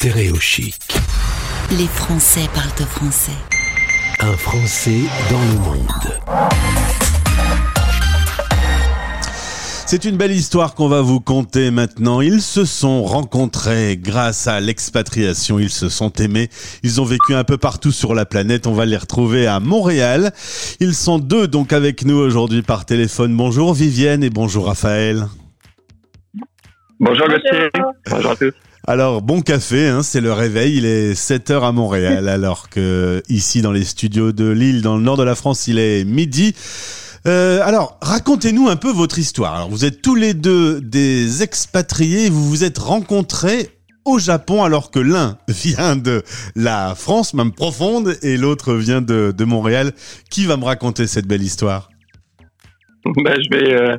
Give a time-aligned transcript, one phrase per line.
[0.00, 0.76] Stéréo chic.
[1.72, 3.36] Les Français parlent français.
[4.20, 6.20] Un Français dans le monde.
[9.84, 12.22] C'est une belle histoire qu'on va vous conter maintenant.
[12.22, 15.58] Ils se sont rencontrés grâce à l'expatriation.
[15.58, 16.48] Ils se sont aimés.
[16.82, 18.66] Ils ont vécu un peu partout sur la planète.
[18.66, 20.32] On va les retrouver à Montréal.
[20.80, 23.36] Ils sont deux donc avec nous aujourd'hui par téléphone.
[23.36, 25.26] Bonjour Vivienne et bonjour Raphaël.
[26.98, 27.68] Bonjour Gauthier.
[28.10, 28.54] Bonjour à tous.
[28.86, 33.22] Alors, bon café, hein, c'est le réveil, il est 7 heures à Montréal, alors que
[33.28, 36.54] ici dans les studios de Lille, dans le nord de la France, il est midi.
[37.26, 39.54] Euh, alors, racontez-nous un peu votre histoire.
[39.54, 43.68] Alors, vous êtes tous les deux des expatriés, vous vous êtes rencontrés
[44.06, 46.22] au Japon alors que l'un vient de
[46.56, 49.92] la France, même profonde, et l'autre vient de, de Montréal.
[50.30, 51.90] Qui va me raconter cette belle histoire?
[53.24, 53.96] Ben, je vais, euh,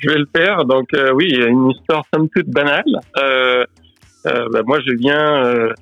[0.00, 0.64] je vais le faire.
[0.64, 2.84] Donc euh, oui, une histoire somme toute banale.
[3.18, 3.64] Euh,
[4.28, 5.72] euh, ben, moi, je viens euh,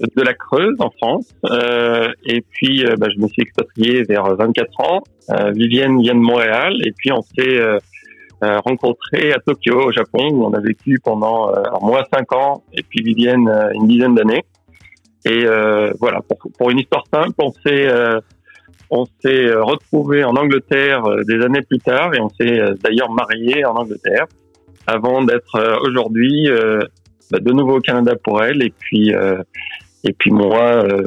[0.00, 4.80] de la Creuse en France, euh, et puis ben, je me suis expatrié vers 24
[4.80, 5.02] ans.
[5.52, 7.60] Vivienne vient de Montréal, et puis on s'est
[8.40, 13.02] rencontrés à Tokyo, au Japon, où on a vécu pendant moi 5 ans, et puis
[13.02, 14.44] Vivienne une dizaine d'années.
[15.24, 15.46] Et
[15.98, 17.88] voilà, pour, pour une histoire simple, on s'est
[18.88, 23.74] on s'est retrouvés en Angleterre des années plus tard et on s'est d'ailleurs mariés en
[23.74, 24.26] Angleterre
[24.86, 26.48] avant d'être aujourd'hui
[27.30, 29.42] bah, de nouveau au Canada pour elle et puis euh,
[30.04, 31.02] et puis moi euh,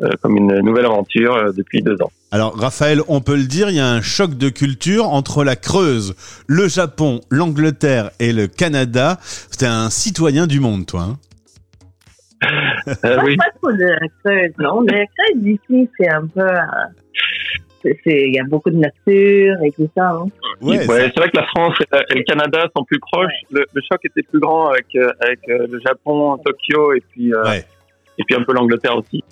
[0.00, 2.10] euh, comme une nouvelle aventure euh, depuis deux ans.
[2.30, 5.54] Alors Raphaël, on peut le dire, il y a un choc de culture entre la
[5.54, 6.14] Creuse,
[6.46, 9.18] le Japon, l'Angleterre et le Canada.
[9.22, 11.02] C'était un citoyen du monde, toi.
[11.02, 11.18] hein
[13.04, 14.80] Euh, oui, Pas trop de la Creuse, non.
[14.82, 16.40] Mais la Creuse d'ici, c'est un peu.
[16.40, 16.56] euh,
[18.06, 20.10] Il y a beaucoup de nature et tout ça.
[20.10, 20.26] hein.
[20.60, 21.76] Ouais, Ouais, c'est vrai que la France
[22.10, 23.32] et, le Canada sont plus proches.
[23.50, 27.32] Le, le choc était plus grand avec euh, avec euh, le Japon, Tokyo et puis
[27.34, 27.64] euh, ouais.
[28.18, 29.22] et puis un peu l'Angleterre aussi.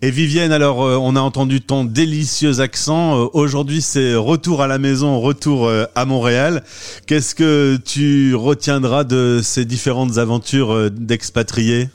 [0.00, 3.18] Et Vivienne, alors euh, on a entendu ton délicieux accent.
[3.24, 6.62] Euh, Aujourd'hui, c'est retour à la maison, retour euh, à Montréal.
[7.06, 11.88] Qu'est-ce que tu retiendras de ces différentes aventures euh, d'expatriés?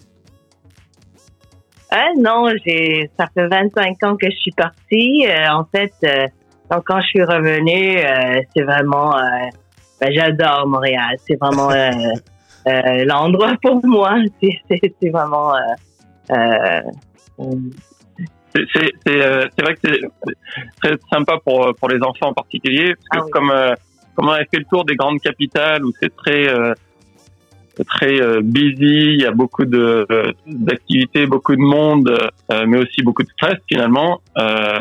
[1.95, 5.27] Ah non, j'ai ça fait 25 ans que je suis partie.
[5.27, 6.25] Euh, en fait, euh,
[6.71, 9.11] donc quand je suis revenue, euh, c'est vraiment,
[10.01, 11.17] ben, j'adore Montréal.
[11.27, 11.69] C'est vraiment
[13.05, 14.15] l'endroit pour moi.
[14.41, 15.53] C'est- vraiment.
[18.55, 19.99] C'est vrai que c'est
[20.81, 23.49] très sympa pour pour les enfants en particulier parce que Ah oui.
[23.49, 23.75] comme
[24.15, 26.47] comme on a fait le tour des grandes capitales où c'est très
[27.87, 32.09] très euh, busy, il y a beaucoup de euh, d'activités, beaucoup de monde,
[32.51, 34.21] euh, mais aussi beaucoup de stress finalement.
[34.37, 34.79] Euh,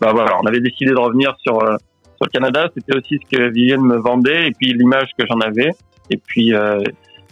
[0.00, 2.68] bah voilà, on avait décidé de revenir sur sur le Canada.
[2.74, 5.70] C'était aussi ce que Vivienne me vendait et puis l'image que j'en avais.
[6.10, 6.82] Et puis euh,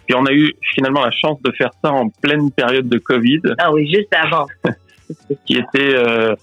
[0.07, 3.41] puis on a eu finalement la chance de faire ça en pleine période de Covid
[3.59, 4.47] ah oui, juste avant.
[5.47, 6.35] qui était, euh,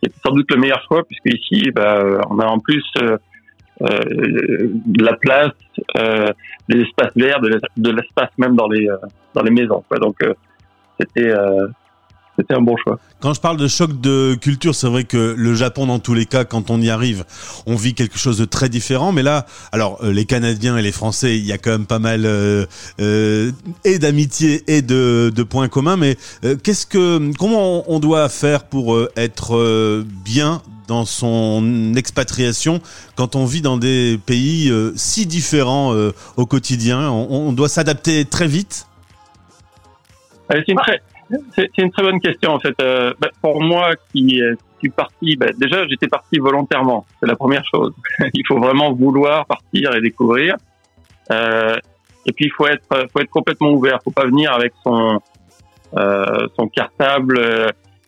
[0.00, 3.18] qui était sans doute le meilleur choix puisque ici bah, on a en plus euh,
[3.80, 5.52] de la place,
[5.98, 6.32] euh,
[6.68, 8.96] des espaces verts, de l'es- de l'espace même dans les euh,
[9.34, 9.82] dans les maisons.
[10.00, 10.32] Donc euh,
[10.98, 11.66] c'était euh,
[12.38, 12.98] c'était un bon choix.
[13.20, 16.26] Quand je parle de choc de culture, c'est vrai que le Japon, dans tous les
[16.26, 17.24] cas, quand on y arrive,
[17.66, 19.10] on vit quelque chose de très différent.
[19.10, 21.98] Mais là, alors euh, les Canadiens et les Français, il y a quand même pas
[21.98, 22.66] mal euh,
[23.00, 23.52] euh,
[23.84, 25.96] et d'amitié et de, points communs.
[25.96, 31.04] Mais euh, qu'est-ce que, comment on, on doit faire pour euh, être euh, bien dans
[31.04, 32.80] son expatriation
[33.16, 38.24] quand on vit dans des pays euh, si différents euh, au quotidien on, doit s'adapter
[38.24, 38.86] très vite.
[40.52, 40.62] Euh,
[41.56, 42.74] c'est une très bonne question en fait.
[42.78, 44.40] Bah, pour moi qui
[44.78, 47.04] suis parti, bah, déjà j'étais parti volontairement.
[47.20, 47.92] C'est la première chose.
[48.34, 50.56] il faut vraiment vouloir partir et découvrir.
[51.30, 53.98] Et puis il faut être faut être complètement ouvert.
[54.04, 55.20] Faut pas venir avec son
[55.96, 57.40] euh, son cartable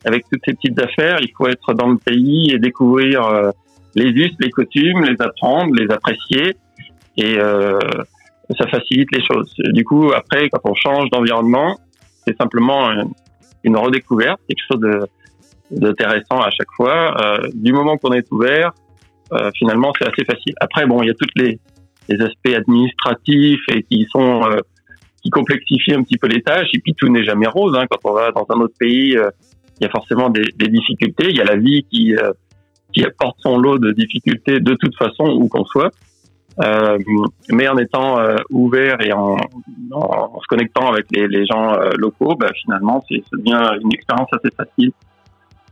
[0.04, 1.18] avec toutes ces petites affaires.
[1.20, 3.50] Il faut être dans le pays et découvrir euh,
[3.94, 6.56] les us, les coutumes, les apprendre, les apprécier
[7.16, 7.78] et euh,
[8.58, 9.52] ça facilite les choses.
[9.72, 11.76] Du coup après quand on change d'environnement
[12.28, 12.90] c'est simplement
[13.64, 15.08] une, redécouverte, quelque chose
[15.70, 17.16] d'intéressant à chaque fois.
[17.20, 18.72] Euh, du moment qu'on est ouvert,
[19.32, 20.54] euh, finalement, c'est assez facile.
[20.60, 21.58] Après, bon, il y a tous les,
[22.08, 24.60] les aspects administratifs et qui sont euh,
[25.22, 26.68] qui complexifient un petit peu les tâches.
[26.74, 27.76] Et puis tout n'est jamais rose.
[27.76, 27.86] Hein.
[27.90, 29.16] Quand on va dans un autre pays,
[29.80, 31.26] il y a forcément des, des difficultés.
[31.30, 32.32] Il y a la vie qui euh,
[32.92, 35.90] qui apporte son lot de difficultés de toute façon où qu'on soit.
[36.60, 36.98] Euh,
[37.50, 39.36] mais en étant euh, ouvert et en,
[39.92, 43.78] en, en se connectant avec les, les gens euh, locaux, bah, finalement, c'est ça devient
[43.82, 44.90] une expérience assez facile.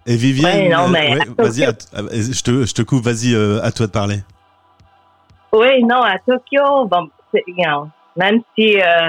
[0.06, 3.58] Et Vivienne, Ouais, non, mais- vas-y, à t- je te, je te coupe, vas-y, euh,
[3.64, 4.18] à toi de parler.
[5.52, 9.08] Oui, non, à Tokyo, bon, c'est- you know, même si euh,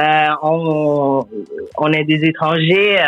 [0.00, 1.26] euh, on,
[1.76, 2.98] on est des étrangers.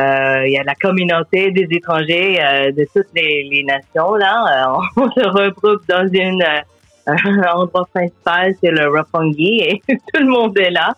[0.00, 4.76] Euh, il y a la communauté des étrangers euh, de toutes les, nations là.
[4.76, 6.42] Euh, on se regroupe dans une
[7.06, 10.94] un endroit principal, c'est le Roppongi et tout le monde est là.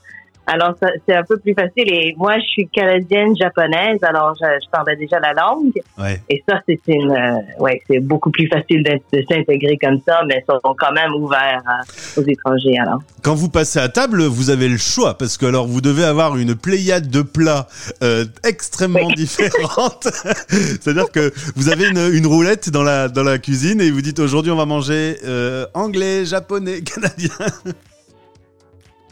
[0.47, 0.75] Alors
[1.07, 1.93] c'est un peu plus facile.
[1.93, 5.73] Et moi, je suis canadienne japonaise, alors je, je parlais déjà la langue.
[5.99, 6.21] Ouais.
[6.29, 10.43] Et ça, c'est une, euh, ouais, c'est beaucoup plus facile de s'intégrer comme ça, mais
[10.43, 12.77] ils sont quand même ouverts euh, aux étrangers.
[12.81, 13.01] Alors.
[13.23, 16.37] Quand vous passez à table, vous avez le choix parce que alors vous devez avoir
[16.37, 17.69] une pléiade de plats
[18.03, 19.15] euh, extrêmement Oui.
[19.15, 20.09] différentes.
[20.49, 24.19] C'est-à-dire que vous avez une, une roulette dans la dans la cuisine et vous dites
[24.19, 27.31] aujourd'hui on va manger euh, anglais, japonais, canadien.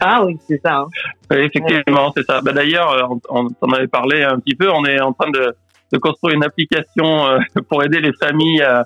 [0.03, 0.77] Ah oui, c'est ça.
[0.79, 0.87] hein.
[1.29, 2.41] Oui, effectivement, c'est ça.
[2.41, 4.69] Bah, D'ailleurs, euh, on, on en avait parlé un petit peu.
[4.71, 5.53] On est en train de,
[5.93, 7.39] de construire une application euh,
[7.69, 8.83] pour aider les familles à,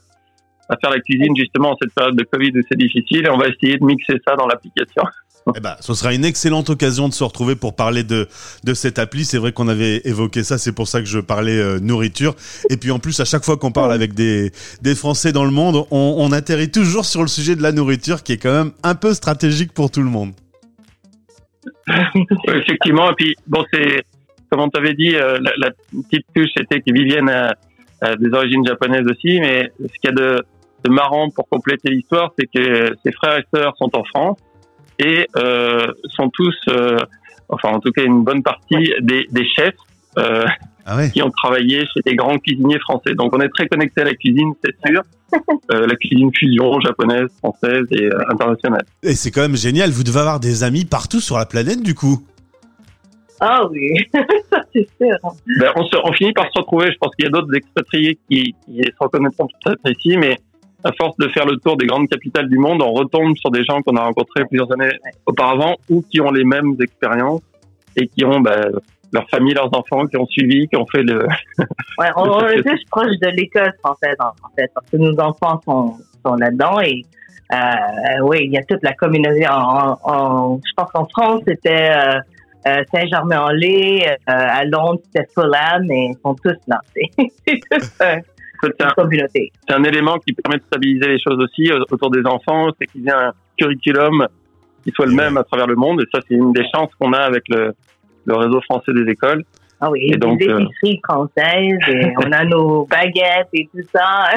[0.69, 3.25] à faire la cuisine justement en cette période de Covid où c'est difficile.
[3.25, 5.03] Et on va essayer de mixer ça dans l'application.
[5.55, 8.27] Eh ben, ce sera une excellente occasion de se retrouver pour parler de
[8.63, 9.25] de cette appli.
[9.25, 12.33] C'est vrai qu'on avait évoqué ça, c'est pour ça que je parlais euh, nourriture.
[12.71, 14.51] Et puis en plus, à chaque fois qu'on parle avec des
[14.81, 18.23] des Français dans le monde, on, on atterrit toujours sur le sujet de la nourriture,
[18.23, 20.31] qui est quand même un peu stratégique pour tout le monde.
[22.47, 23.11] Effectivement.
[23.11, 24.03] Et puis, bon, c'est,
[24.49, 27.53] comme on t'avait dit, euh, la, la petite touche, c'était que Vivienne a,
[28.01, 29.39] a des origines japonaises aussi.
[29.39, 30.43] Mais ce qu'il y a de,
[30.83, 34.39] de marrant pour compléter l'histoire, c'est que ses frères et sœurs sont en France
[34.99, 36.97] et euh, sont tous, euh,
[37.49, 39.75] enfin, en tout cas, une bonne partie des, des chefs.
[40.87, 41.09] Ah ouais.
[41.09, 43.15] qui ont travaillé chez des grands cuisiniers français.
[43.15, 45.01] Donc on est très connecté à la cuisine, c'est sûr.
[45.71, 48.85] Euh, la cuisine fusion japonaise, française et euh, internationale.
[49.01, 49.89] Et c'est quand même génial.
[49.89, 52.23] Vous devez avoir des amis partout sur la planète, du coup.
[53.39, 55.17] Ah oui, ça c'est sûr.
[55.59, 56.91] Ben, on, se, on finit par se retrouver.
[56.91, 60.37] Je pense qu'il y a d'autres expatriés qui, qui se reconnaîtront peut-être ici, mais
[60.85, 63.63] à force de faire le tour des grandes capitales du monde, on retombe sur des
[63.63, 64.91] gens qu'on a rencontrés plusieurs années
[65.25, 67.41] auparavant ou qui ont les mêmes expériences
[67.97, 68.71] et qui ont ben,
[69.13, 71.27] leur famille, leurs enfants, qui ont suivi, qui ont fait le.
[71.97, 75.17] Ouais, on, on est plus proche de l'école française en en fait, parce que nos
[75.19, 77.03] enfants sont, sont là-dedans et
[77.53, 77.55] euh,
[78.23, 79.47] oui, il y a toute la communauté.
[79.47, 82.19] En, en- je pense qu'en France c'était euh,
[82.67, 86.79] euh, Saint-Germain-en-Laye, euh, à Londres c'était Fulham, et ils sont tous là.
[87.45, 87.61] C'est
[88.01, 88.19] euh,
[88.61, 89.51] fait, c'est une un, communauté.
[89.67, 92.87] c'est un élément qui permet de stabiliser les choses aussi euh, autour des enfants, c'est
[92.87, 94.27] qu'il y ait un curriculum
[94.83, 96.01] qui soit le même à travers le monde.
[96.01, 97.73] Et ça, c'est une des chances qu'on a avec le,
[98.25, 99.43] le réseau français des écoles.
[99.81, 103.83] Ah oui, Et donc, des euh, épiceries françaises et on a nos baguettes et tout
[103.93, 104.29] ça.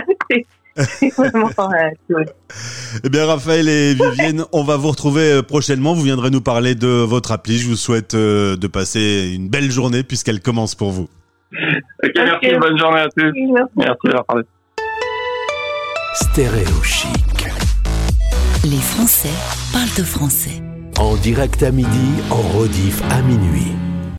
[1.17, 2.27] Vraiment euh, cool.
[3.05, 5.95] Eh bien, Raphaël et Vivienne, on va vous retrouver euh, prochainement.
[5.95, 7.59] Vous viendrez nous parler de votre appli.
[7.59, 11.09] Je vous souhaite euh, de passer une belle journée puisqu'elle commence pour vous.
[12.05, 13.33] Ok, merci, bonne journée à tous.
[13.77, 14.45] Merci d'avoir parlé.
[16.15, 17.49] Stéréo chic.
[18.65, 19.29] Les Français
[19.73, 20.68] parlent français.
[20.99, 23.88] En direct à midi, en rediff à minuit.